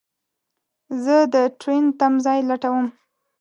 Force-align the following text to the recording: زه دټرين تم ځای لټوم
زه 1.03 1.15
دټرين 1.33 1.85
تم 1.99 2.13
ځای 2.25 2.39
لټوم 2.49 2.87